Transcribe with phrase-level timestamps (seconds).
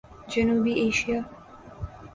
[0.27, 1.19] جنوبی ایشیا